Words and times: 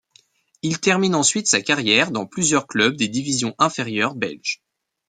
Il 0.63 0.79
termine 0.79 1.13
ensuite 1.13 1.45
sa 1.45 1.61
carrière 1.61 2.09
dans 2.09 2.25
plusieurs 2.25 2.65
clubs 2.65 2.95
des 2.95 3.07
divisions 3.07 3.53
inférieures 3.59 4.15
belges. 4.15 4.59